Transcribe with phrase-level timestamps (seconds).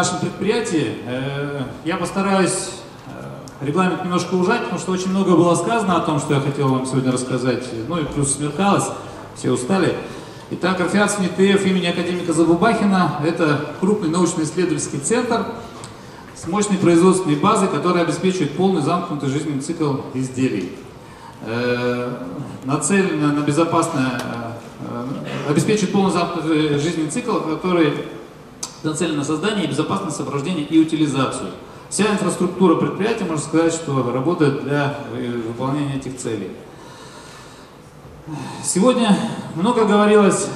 [0.00, 0.94] нашем предприятии.
[1.04, 2.70] Э, я постараюсь
[3.06, 6.68] э, регламент немножко ужать, потому что очень много было сказано о том, что я хотел
[6.68, 7.64] вам сегодня рассказать.
[7.86, 8.86] Ну и плюс смеркалось,
[9.36, 9.94] все устали.
[10.52, 15.44] Итак, Рафиатский ТФ имени академика Забубахина– это крупный научно-исследовательский центр
[16.34, 20.78] с мощной производственной базой, которая обеспечивает полный замкнутый жизненный цикл изделий.
[21.44, 22.10] Э,
[22.64, 24.22] нацелена на безопасное,
[25.46, 27.92] обеспечивает полный замкнутый жизненный цикл, который
[28.82, 31.50] нацелен на создание и безопасное сопровождение и утилизацию.
[31.88, 36.50] Вся инфраструктура предприятия, можно сказать, что работает для э, выполнения этих целей.
[38.62, 39.16] Сегодня
[39.56, 40.46] много говорилось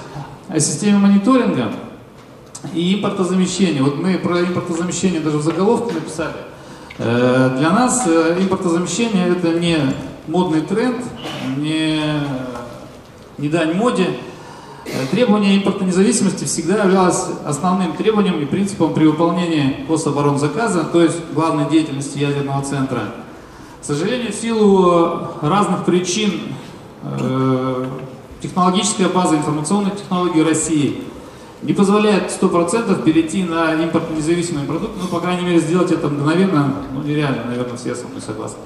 [0.48, 1.72] о системе мониторинга
[2.72, 3.82] и импортозамещения.
[3.82, 6.36] Вот мы про импортозамещение даже в заголовке написали.
[6.98, 9.76] Э, для нас э, импортозамещение это не
[10.28, 11.04] модный тренд,
[11.56, 12.00] не,
[13.38, 14.10] не дань моде,
[15.10, 21.68] требование импортной независимости всегда являлось основным требованием и принципом при выполнении гособоронзаказа, то есть главной
[21.70, 23.14] деятельности ядерного центра.
[23.80, 26.40] К сожалению, в силу разных причин
[27.02, 27.86] э,
[28.40, 31.02] технологическая база информационных технологий России
[31.62, 36.74] не позволяет 100% перейти на импортно независимый продукт, ну, по крайней мере, сделать это мгновенно,
[36.92, 38.58] ну, нереально, наверное, все со мной согласны.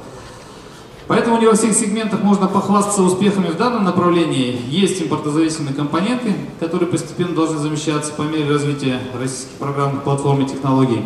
[1.09, 4.61] Поэтому не во всех сегментах можно похвастаться успехами в данном направлении.
[4.69, 11.03] Есть импортозависимые компоненты, которые постепенно должны замещаться по мере развития российских программных платформ и технологий.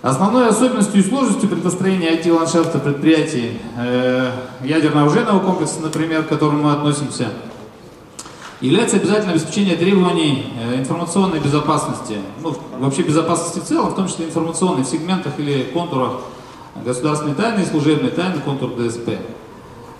[0.00, 4.30] Основной особенностью и сложностью при построении IT-ландшафта предприятий э,
[4.62, 7.30] ядерно-оружейного комплекса, например, к которому мы относимся,
[8.60, 14.26] является обязательное обеспечение требований э, информационной безопасности, ну, вообще безопасности в целом, в том числе
[14.26, 16.12] информационных сегментах или контурах
[16.84, 19.10] государственной тайны и служебной тайны контур ДСП.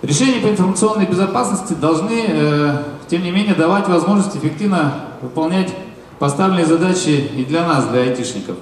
[0.03, 5.75] Решения по информационной безопасности должны, э, тем не менее, давать возможность эффективно выполнять
[6.19, 8.57] поставленные задачи и для нас, для айтишников.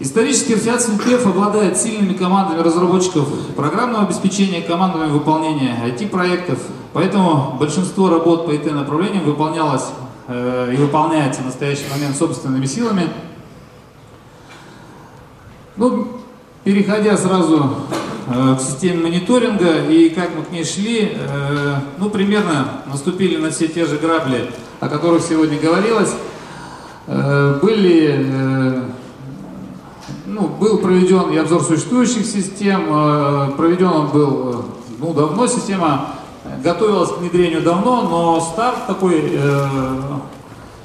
[0.00, 6.58] Исторически Рфиатский КЕФ обладает сильными командами разработчиков программного обеспечения, командами выполнения IT-проектов,
[6.92, 9.84] поэтому большинство работ по IT-направлениям выполнялось
[10.26, 13.08] э, и выполняется в настоящий момент собственными силами.
[15.76, 16.08] Ну,
[16.64, 17.74] Переходя сразу
[18.26, 23.50] э, к системе мониторинга и как мы к ней шли, э, ну примерно наступили на
[23.50, 26.14] все те же грабли, о которых сегодня говорилось.
[27.06, 28.80] Э, были,
[30.24, 32.86] ну, был проведен и обзор существующих систем,
[33.58, 34.64] проведен он был
[34.98, 36.14] ну, давно, система
[36.62, 39.38] готовилась к внедрению давно, но старт такой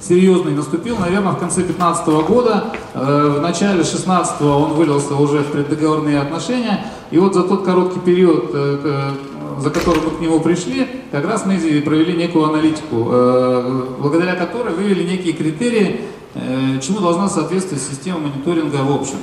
[0.01, 2.65] серьезный наступил, наверное, в конце 2015 года.
[2.93, 6.85] Э, в начале 2016 он вылился уже в преддоговорные отношения.
[7.11, 9.11] И вот за тот короткий период, э,
[9.59, 14.73] за который мы к нему пришли, как раз мы провели некую аналитику, э, благодаря которой
[14.73, 16.01] вывели некие критерии,
[16.81, 19.17] чему должна соответствовать система мониторинга в общем.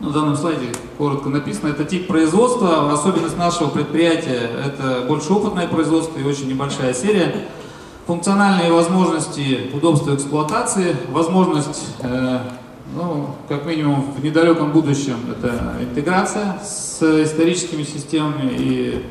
[0.00, 0.66] Ну, в данном слайде
[0.98, 6.92] коротко написано, это тип производства, особенность нашего предприятия, это больше опытное производство и очень небольшая
[6.92, 7.46] серия
[8.06, 12.38] функциональные возможности, удобства эксплуатации, возможность, э,
[12.94, 19.04] ну, как минимум в недалеком будущем, это интеграция с историческими системами и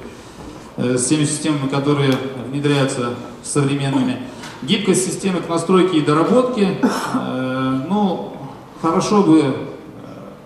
[0.78, 2.14] э, с теми системами, которые
[2.52, 3.14] внедряются
[3.44, 4.18] современными.
[4.62, 6.80] Гибкость системы к настройке и доработке.
[7.14, 8.34] Э, ну,
[8.82, 9.54] хорошо бы э,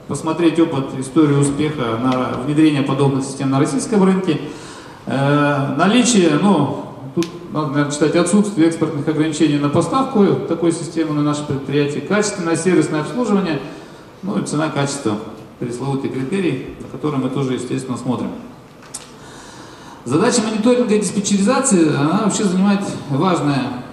[0.08, 4.40] посмотреть опыт, историю успеха на внедрение подобных систем на российском рынке.
[5.08, 6.83] Э, наличие, ну,
[7.53, 13.02] надо, наверное, читать отсутствие экспортных ограничений на поставку такой системы на наше предприятие, качественное сервисное
[13.02, 13.62] обслуживание,
[14.24, 15.19] ну и цена-качество,
[15.59, 18.31] пресловутый критерий, на который мы тоже, естественно, смотрим.
[20.03, 23.84] Задача мониторинга и диспетчеризации, она вообще занимает важное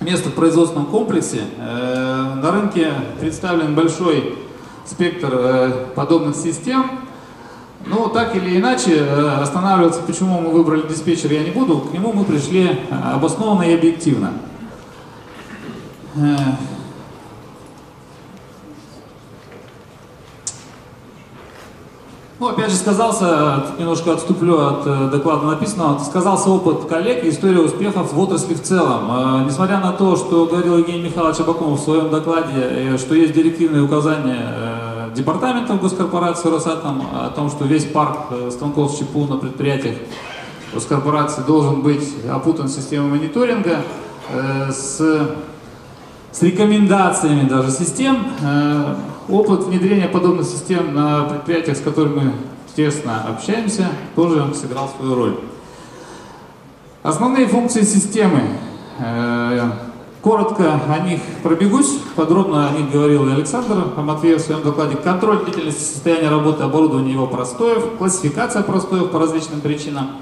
[0.00, 1.42] место в производственном комплексе.
[1.58, 4.34] Э, на рынке представлен большой
[4.84, 6.90] спектр э, подобных систем,
[7.86, 11.80] ну, так или иначе, э, останавливаться, почему мы выбрали диспетчер, я не буду.
[11.80, 12.76] К нему мы пришли э,
[13.14, 14.32] обоснованно и объективно.
[16.16, 16.36] Э,
[22.38, 28.14] ну, опять же, сказался, немножко отступлю от доклада написанного, сказался опыт коллег и история успехов
[28.14, 29.46] в отрасли в целом.
[29.46, 34.73] Несмотря на то, что говорил Евгений Михайлович Абакумов в своем докладе, что есть директивные указания
[35.14, 39.96] департаментом госкорпорации Росатом о том, что весь парк э, станков с ЧПУ на предприятиях
[40.72, 43.82] госкорпорации должен быть опутан системой мониторинга
[44.30, 45.00] э, с,
[46.32, 48.26] с рекомендациями даже систем.
[48.42, 48.94] Э,
[49.28, 52.32] опыт внедрения подобных систем на предприятиях, с которыми
[52.76, 55.36] тесно общаемся, тоже сыграл свою роль.
[57.02, 58.42] Основные функции системы.
[60.24, 61.98] Коротко о них пробегусь.
[62.16, 64.96] Подробно о них говорил и Александр Матвеев в своем докладе.
[64.96, 70.12] Контроль длительности состояния работы оборудования его простоев, классификация простоев по различным причинам,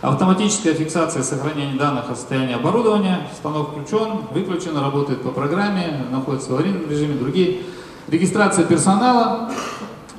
[0.00, 6.54] автоматическая фиксация сохранения данных о состоянии оборудования, станок включен, выключен, работает по программе, находится в
[6.54, 7.60] аварийном режиме, другие.
[8.08, 9.50] Регистрация персонала,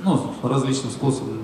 [0.03, 1.39] ну, различным способом,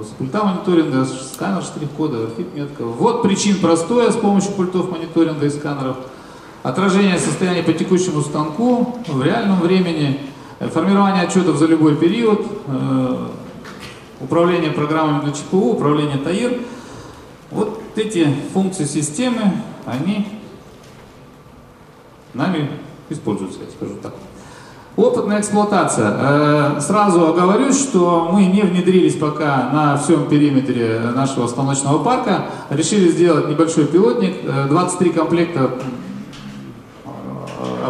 [0.00, 2.84] с пульта мониторинга, сканер штрих-кода, архив-метка.
[2.84, 5.96] Вот причин простоя с помощью пультов мониторинга и сканеров.
[6.62, 10.20] Отражение состояния по текущему станку в реальном времени,
[10.60, 13.26] формирование отчетов за любой период, э,
[14.20, 16.60] управление программами на ЧПУ, управление ТАИР.
[17.50, 19.54] Вот эти функции системы,
[19.86, 20.28] они
[22.32, 22.70] нами
[23.10, 24.14] используются, я скажу так.
[24.94, 26.16] Опытная эксплуатация.
[26.16, 32.44] Э, сразу оговорюсь, что мы не внедрились пока на всем периметре нашего станочного парка.
[32.70, 34.36] Решили сделать небольшой пилотник.
[34.68, 35.70] 23 э, комплекта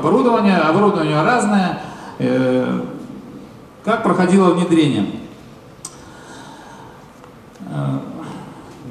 [0.02, 0.58] э, оборудования.
[0.58, 1.80] Оборудование разное.
[3.84, 5.06] Как проходило внедрение?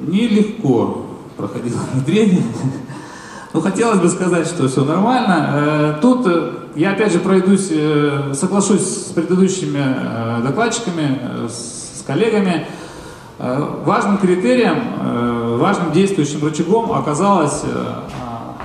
[0.00, 1.06] Нелегко
[1.36, 2.42] проходило внедрение.
[3.52, 5.50] Ну, хотелось бы сказать, что все нормально.
[5.52, 12.66] Э, тут э, я опять же пройдусь, э, соглашусь с предыдущими докладчиками, с коллегами.
[13.38, 17.62] Важным критерием, важным действующим рычагом оказалась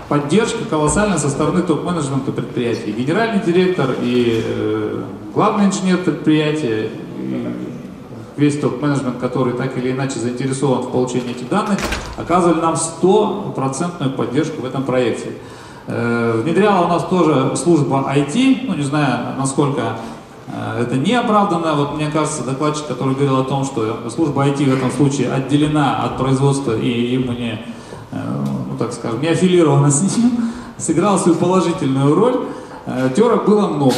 [0.09, 2.91] поддержка колоссальная со стороны топ-менеджмента предприятий.
[2.91, 6.89] Генеральный директор и главный инженер предприятия,
[8.37, 11.79] весь топ-менеджмент, который так или иначе заинтересован в получении этих данных,
[12.17, 15.31] оказывали нам стопроцентную поддержку в этом проекте.
[15.87, 19.97] Э, внедряла у нас тоже служба IT, ну не знаю, насколько
[20.47, 21.73] э, это не оправданно.
[21.75, 26.03] Вот мне кажется, докладчик, который говорил о том, что служба IT в этом случае отделена
[26.03, 27.57] от производства и ему не, э,
[28.77, 32.45] так скажем, не аффилирована с ним, сыграла свою положительную роль.
[33.15, 33.95] Терок было много.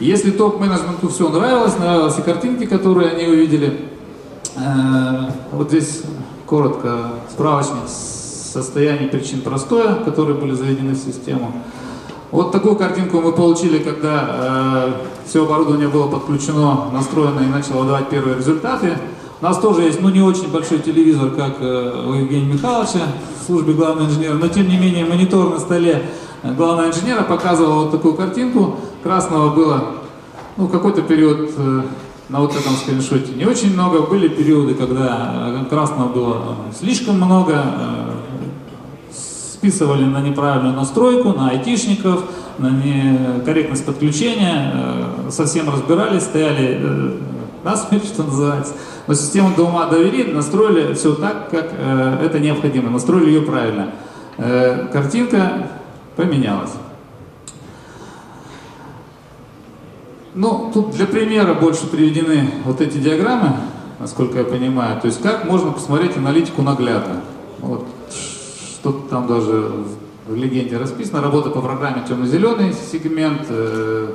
[0.00, 3.90] Если топ-менеджменту все нравилось, нравились и картинки, которые они увидели,
[4.54, 6.02] э, вот здесь
[6.46, 11.52] коротко справочник состояний причин простоя, которые были заведены в систему.
[12.30, 14.92] Вот такую картинку мы получили, когда э,
[15.26, 18.96] все оборудование было подключено, настроено и начало давать первые результаты.
[19.40, 23.00] У нас тоже есть, ну, не очень большой телевизор, как э, у Евгения Михайловича
[23.48, 26.02] службе главного инженера, но тем не менее монитор на столе
[26.42, 28.76] главного инженера показывал вот такую картинку.
[29.02, 29.84] Красного было,
[30.58, 31.82] ну, какой-то период э,
[32.28, 34.02] на вот этом скриншоте не очень много.
[34.02, 37.54] Были периоды, когда э, красного было слишком много.
[37.54, 38.12] Э,
[39.54, 42.24] списывали на неправильную настройку, на айтишников,
[42.58, 44.72] на некорректность подключения.
[45.30, 47.18] Совсем разбирались, стояли
[47.70, 48.74] насмерть, что называется.
[49.06, 52.90] Но систему до ума довели, настроили все так, как это необходимо.
[52.90, 53.90] Настроили ее правильно.
[54.92, 55.68] Картинка
[56.14, 56.72] поменялось.
[60.34, 63.56] Ну, тут для примера больше приведены вот эти диаграммы,
[63.98, 65.00] насколько я понимаю.
[65.00, 67.22] То есть как можно посмотреть аналитику наглядно.
[67.58, 67.86] Вот
[68.80, 69.72] что-то там даже
[70.28, 71.22] в легенде расписано.
[71.22, 74.12] Работа по программе темно-зеленый сегмент, э,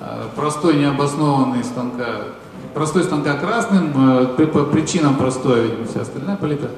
[0.00, 2.22] э, простой необоснованный станка,
[2.74, 6.70] простой станка красным, э, по причинам простой, видимо, вся остальная палитра.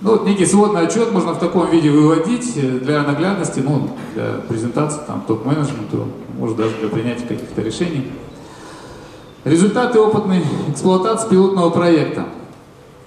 [0.00, 4.40] Ну, вот некий сводный отчет можно в таком виде выводить э, для наглядности, ну, для
[4.48, 8.10] презентации там, топ-менеджменту, может даже для принятия каких-то решений.
[9.44, 12.26] Результаты опытной эксплуатации пилотного проекта.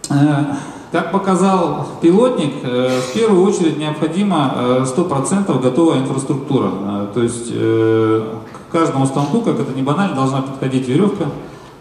[0.09, 0.55] Э,
[0.91, 6.69] как показал пилотник, в первую очередь необходима 100% готовая инфраструктура.
[7.13, 11.27] То есть к каждому станку, как это не банально, должна подходить веревка,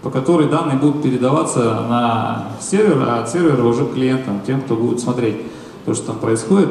[0.03, 5.01] по которой данные будут передаваться на сервер, а от сервера уже клиентам, тем, кто будет
[5.01, 5.37] смотреть
[5.85, 6.71] то, что там происходит.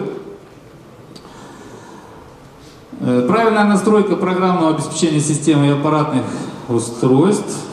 [3.02, 6.24] Э, правильная настройка программного обеспечения системы и аппаратных
[6.68, 7.66] устройств.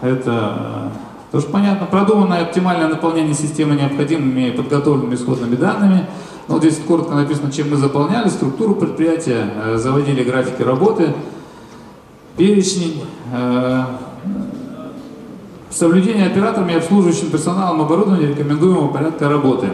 [0.00, 1.86] Это э, тоже понятно.
[1.86, 6.06] Продуманное оптимальное наполнение системы необходимыми и подготовленными исходными данными.
[6.48, 11.14] Ну, вот здесь коротко написано, чем мы заполняли, структуру предприятия, э, заводили графики работы,
[12.38, 13.02] перечень,
[15.70, 19.68] Соблюдение операторами и обслуживающим персоналом оборудования рекомендуемого порядка работы.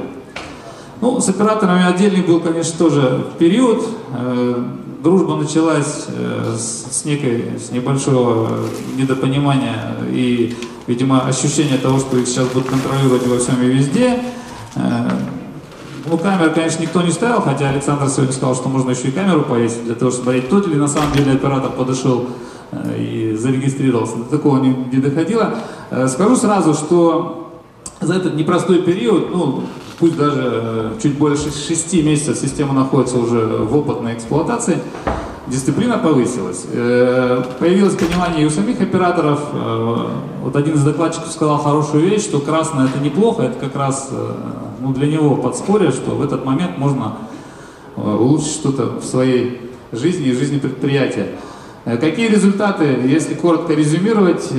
[1.01, 3.87] Ну, с операторами отдельный был, конечно, тоже период.
[4.13, 4.65] Э,
[5.03, 8.49] дружба началась э, с, некой, с небольшого
[8.97, 14.19] недопонимания и, видимо, ощущения того, что их сейчас будут контролировать во всем и везде.
[16.07, 19.43] Ну, камер, конечно, никто не ставил, хотя Александр сегодня сказал, что можно еще и камеру
[19.43, 22.27] повесить, для того, чтобы смотреть, тот ли на самом деле оператор подошел
[22.75, 24.17] Э, и зарегистрировался.
[24.17, 25.55] До такого не, не доходило.
[25.91, 27.61] Э, скажу сразу, что
[28.01, 29.63] за этот непростой период, ну,
[29.99, 34.79] пусть даже э, чуть больше 6 месяцев система находится уже в опытной эксплуатации,
[35.47, 36.65] дисциплина повысилась.
[36.73, 39.41] Э, появилось понимание и у самих операторов.
[39.53, 40.07] Э,
[40.43, 44.11] вот один из докладчиков сказал хорошую вещь, что красное это неплохо, это как раз
[44.81, 47.17] ну, для него подспорье, что в этот момент можно
[47.97, 49.61] улучшить что-то в своей
[49.93, 51.29] жизни и жизни предприятия.
[51.85, 54.51] Какие результаты, если коротко резюмировать,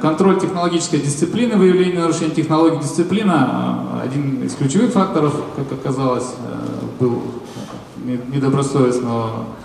[0.00, 6.34] контроль технологической дисциплины, выявление нарушений технологий дисциплина, один из ключевых факторов, как оказалось,
[6.98, 7.22] был
[8.32, 9.63] недобросовестного Э,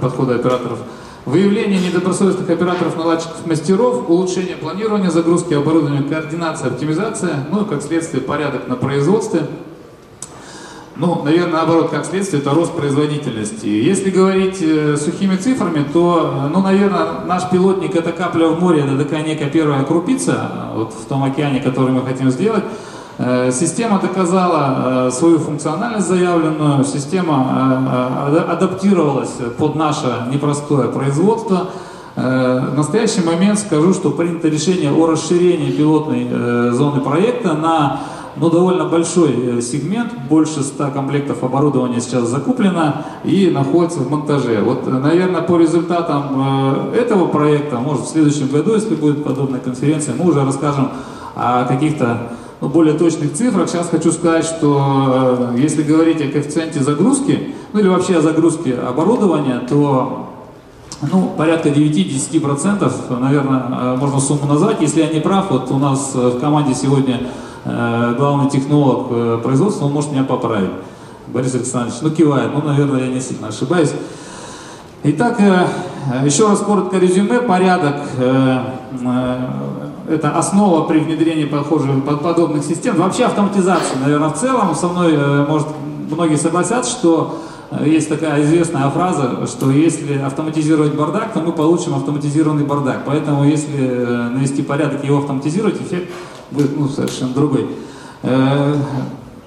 [0.00, 0.78] подхода операторов.
[1.26, 8.22] Выявление недобросовестных операторов, наладчиков, мастеров, улучшение планирования, загрузки оборудования, координация, оптимизация, ну и как следствие
[8.22, 9.42] порядок на производстве.
[10.96, 13.66] Ну, наверное, наоборот, как следствие, это рост производительности.
[13.66, 18.82] Если говорить э, сухими цифрами, то, э, ну, наверное, наш пилотник это капля в море,
[18.82, 22.64] это такая некая первая крупица вот в том океане, который мы хотим сделать.
[23.18, 31.68] Э, система доказала э, свою функциональность заявленную, система э, адаптировалась под наше непростое производство.
[32.16, 38.00] В настоящий момент скажу, что принято решение о расширении пилотной зоны проекта на
[38.36, 44.60] ну, довольно большой сегмент, больше 100 комплектов оборудования сейчас закуплено и находится в монтаже.
[44.60, 50.30] Вот, наверное, по результатам этого проекта, может в следующем году, если будет подобная конференция, мы
[50.30, 50.90] уже расскажем
[51.36, 53.68] о каких-то ну, более точных цифрах.
[53.68, 58.74] Сейчас хочу сказать, что э, если говорить о коэффициенте загрузки, ну или вообще о загрузке
[58.74, 60.28] оборудования, то
[61.10, 64.80] ну, порядка 9-10%, наверное, э, можно сумму назвать.
[64.82, 67.22] Если я не прав, вот у нас в команде сегодня
[67.64, 70.70] э, главный технолог производства, он может меня поправить.
[71.28, 73.92] Борис Александрович, ну кивает, ну, наверное, я не сильно ошибаюсь.
[75.02, 75.40] Итак,
[76.24, 78.02] еще раз коротко резюме, порядок
[80.10, 82.96] это основа при внедрении похожих, подобных систем.
[82.96, 84.74] Вообще автоматизация, наверное, в целом.
[84.74, 85.68] Со мной, э, может,
[86.10, 87.40] многие согласятся, что
[87.70, 93.04] э, есть такая известная фраза, что если автоматизировать бардак, то мы получим автоматизированный бардак.
[93.06, 96.10] Поэтому если э, навести порядок и его автоматизировать, эффект
[96.50, 97.68] будет ну, совершенно другой.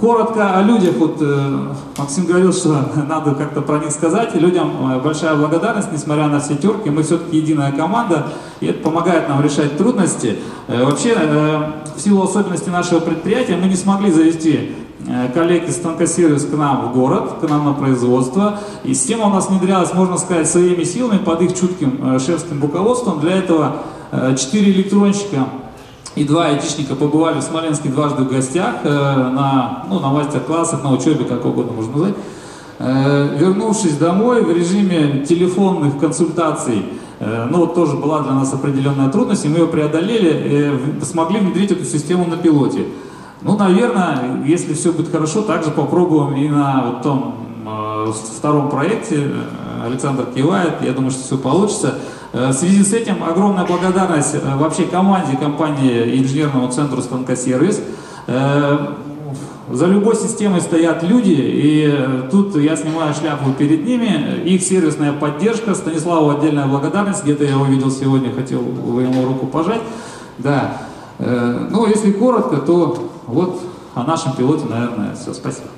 [0.04, 1.60] Коротко о людях, вот э,
[1.98, 2.76] Максим говорил, что
[3.08, 7.38] надо как-то про них сказать, людям э, большая благодарность, несмотря на все терки, мы все-таки
[7.38, 8.26] единая команда,
[8.60, 10.40] и это помогает нам решать трудности.
[10.68, 11.16] Э, вообще,
[11.96, 14.76] в силу особенностей нашего предприятия, мы не смогли завести
[15.34, 19.48] коллег из станкосервис к нам в город, к нам на производство, и система у нас
[19.48, 23.78] внедрялась, можно сказать, своими силами, под их чутким шефским руководством, для этого
[24.12, 25.48] 4 электронщика
[26.16, 30.92] и два айтишника побывали в Смоленске дважды в гостях э, на, ну, на мастер-классах, на
[30.92, 32.16] учебе, как угодно можно назвать.
[32.80, 36.86] Э, вернувшись домой в режиме телефонных консультаций,
[37.20, 40.32] э, ну вот тоже была для нас определенная трудность, и мы ее преодолели,
[41.00, 42.86] э, смогли внедрить эту систему на пилоте.
[43.42, 47.36] Ну, наверное, если все будет хорошо, также попробуем и на вот том
[48.38, 49.32] втором проекте.
[49.86, 51.96] Александр кивает, я думаю, что все получится.
[52.34, 57.82] Э, в связи с этим огромная благодарность э, вообще команде компании инженерному центру «Станкосервис».
[58.26, 58.88] Э,
[59.72, 64.44] за любой системой стоят люди, и тут я снимаю шляпу перед ними.
[64.46, 69.82] Их сервисная поддержка, Станиславу отдельная благодарность, где-то я его видел сегодня, хотел ему руку пожать.
[70.38, 70.82] Да.
[71.18, 73.62] Ну, если коротко, то вот
[73.96, 75.34] о нашем пилоте, наверное, все.
[75.34, 75.70] Спасибо.